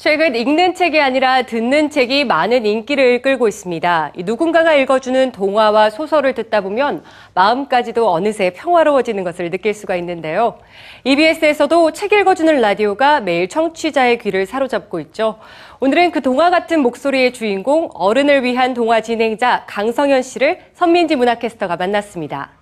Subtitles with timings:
[0.00, 4.12] 최근 읽는 책이 아니라 듣는 책이 많은 인기를 끌고 있습니다.
[4.14, 7.02] 이 누군가가 읽어주는 동화와 소설을 듣다 보면
[7.34, 10.60] 마음까지도 어느새 평화로워지는 것을 느낄 수가 있는데요.
[11.02, 15.40] EBS에서도 책 읽어주는 라디오가 매일 청취자의 귀를 사로잡고 있죠.
[15.80, 22.57] 오늘은 그 동화 같은 목소리의 주인공 어른을 위한 동화 진행자 강성현 씨를 선민지 문화캐스터가 만났습니다.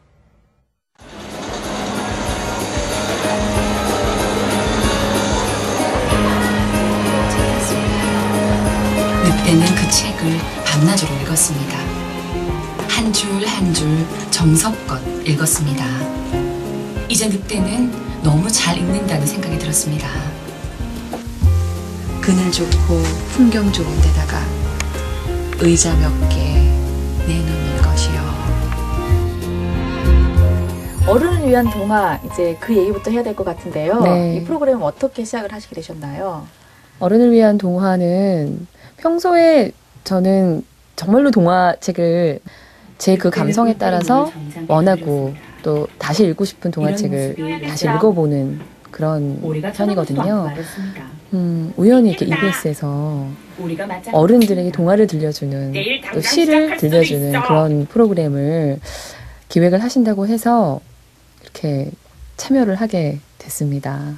[9.46, 11.78] 늑대는 그 책을 밤낮으로 읽었습니다.
[12.88, 13.86] 한 줄 한 줄
[14.32, 15.84] 정성껏 읽었습니다.
[17.08, 17.92] 이제 늑대는
[18.24, 20.08] 너무 잘 읽는다는 생각이 들었습니다.
[22.20, 23.00] 그늘 좋고
[23.34, 24.40] 풍경 좋은 데다가
[25.60, 26.42] 의자 몇 개
[27.28, 28.26] 내놓을 것이요.
[31.06, 34.00] 어른을 위한 동화 이제 그 얘기부터 해야 될 것 같은데요.
[34.00, 34.36] 네.
[34.36, 36.48] 이 프로그램 어떻게 시작을 하시게 되셨나요?
[36.98, 38.66] 어른을 위한 동화는
[38.96, 39.72] 평소에
[40.04, 40.64] 저는
[40.96, 42.40] 정말로 동화책을
[42.98, 44.32] 제 그 감성에 따라서
[44.68, 47.36] 원하고 또 다시 읽고 싶은 동화책을
[47.68, 49.38] 다시 읽어보는 그런
[49.74, 50.48] 편이거든요.
[51.34, 53.26] 음, 우연히 이렇게 EBS에서
[54.12, 55.72] 어른들에게 동화를 들려주는
[56.14, 58.78] 또 시를 들려주는 그런 프로그램을
[59.50, 60.80] 기획을 하신다고 해서
[61.42, 61.90] 이렇게
[62.38, 64.14] 참여를 하게 됐습니다.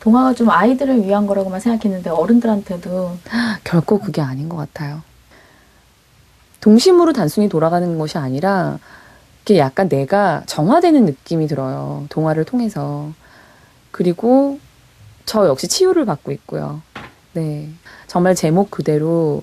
[0.00, 3.18] 동화가 좀 아이들을 위한 거라고만 생각했는데 어른들한테도
[3.64, 5.02] 결코 그게 아닌 것 같아요.
[6.60, 8.78] 동심으로 단순히 돌아가는 것이 아니라
[9.42, 12.06] 이게 약간 내가 정화되는 느낌이 들어요.
[12.10, 13.10] 동화를 통해서.
[13.90, 14.58] 그리고
[15.24, 16.82] 저 역시 치유를 받고 있고요.
[17.32, 17.68] 네.
[18.06, 19.42] 정말 제목 그대로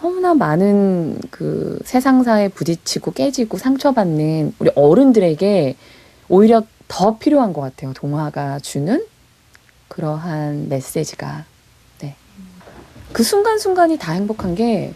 [0.00, 5.76] 너무나 많은 그 세상사에 부딪히고 깨지고 상처받는 우리 어른들에게
[6.28, 7.92] 오히려 더 필요한 것 같아요.
[7.92, 9.04] 동화가 주는
[9.90, 11.44] 그러한 메시지가.
[12.00, 12.16] 네.
[13.12, 14.94] 그 순간순간이 다 행복한 게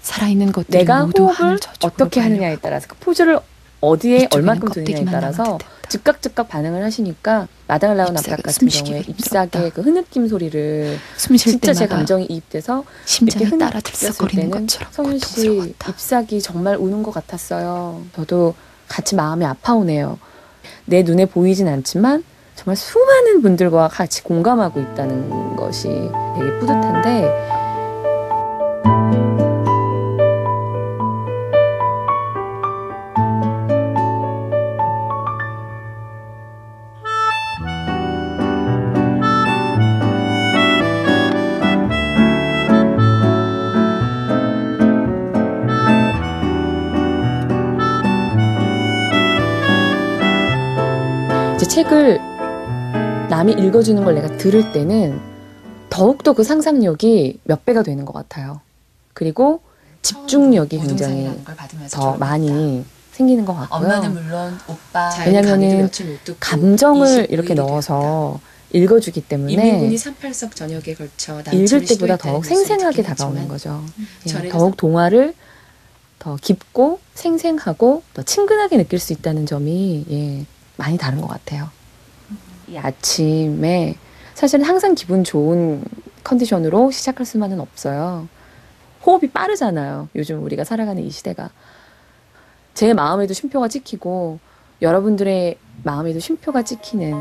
[0.00, 2.20] 살아있는 것들이 내가 모두 호흡을 어떻게.
[2.20, 3.38] 하느냐에 따라서 그 포즈를
[3.80, 5.58] 어디에 얼마큼 드느냐에 껍데기만 따라서.
[5.88, 11.52] 즉각 즉각 반응을 하시니까 마당을 나온 ips하게 앞각 같은 경우에 ips하게 그 흐느낌 소리를 숨쉴
[11.52, 17.02] 진짜 제 감정이 이입돼서 심장이 이렇게 따라 들썩거리는 때는 것처럼 성윤 씨 ips하기 정말 우는
[17.02, 18.02] 것 같았어요.
[18.14, 18.54] 저도
[18.86, 20.18] 같이 마음이 아파오네요.
[20.84, 22.22] 내 눈에 보이진 않지만
[22.58, 27.58] 정말 수많은 분들과 같이 공감하고 있다는 것이 되게 뿌듯한데
[51.68, 52.37] 책을
[53.38, 55.20] 남이 읽어주는 걸 내가 들을 때는
[55.90, 58.60] 더욱더 그 상상력이 몇 배가 되는 것 같아요.
[59.14, 59.60] 그리고
[60.02, 62.16] 집중력이 굉장히 걸 받으면서 더.
[62.16, 64.10] 많이 생기는 것 엄마는 같고요.
[64.22, 65.88] 물론 오빠 왜냐면은
[66.40, 68.40] 감정을 이렇게 넣어서
[68.72, 73.84] 읽어주기 때문에 이민군이 38석 전역에 걸쳐 읽을 때보다 더욱 생생하게 다가오는 거죠.
[74.26, 75.32] 예, 절에서- 더욱 동화를
[76.18, 80.44] 더 깊고 생생하고 더 친근하게 느낄 수 있다는 점이 예,
[80.76, 81.70] 많이 다른 것 같아요.
[82.68, 83.96] 이 아침에
[84.34, 85.82] 사실은 항상 기분 좋은
[86.22, 88.28] 컨디션으로 시작할 수만은 없어요.
[89.04, 90.08] 호흡이 빠르잖아요.
[90.14, 91.50] 요즘 우리가 살아가는 이 시대가.
[92.74, 94.38] 제 마음에도 쉼표가 찍히고
[94.82, 97.12] 여러분들의 마음에도 쉼표가 찍히는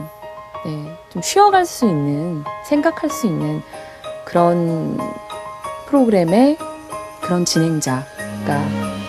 [0.65, 3.61] 네, 좀 쉬어갈 수 있는 생각할 수 있는
[4.25, 4.97] 그런
[5.87, 6.57] 프로그램의
[7.21, 8.05] 그런 진행자가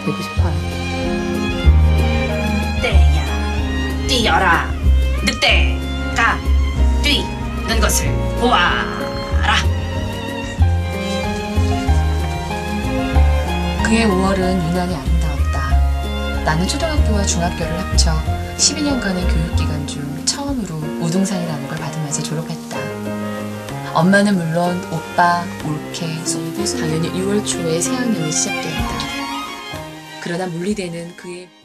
[0.04, 0.54] 되고 싶어요.
[2.76, 4.70] 늑대야 뛰어라
[5.26, 5.87] 늑대
[6.18, 6.36] 가
[7.00, 9.54] 뛰는 것을 보아라
[13.84, 16.42] 그의 5월은 유난히 아름다웠다.
[16.44, 18.20] 나는 초등학교와 중학교를 합쳐
[18.56, 22.78] 12년간의 교육기간 중 처음으로 우등산이라는 걸 받으면서 졸업했다.
[23.94, 26.04] 엄마는 물론 오빠, 올케,
[26.80, 28.98] 당연히 6월 초에 새학년이 시작되었다.
[30.20, 31.48] 그러나 물리대는 그의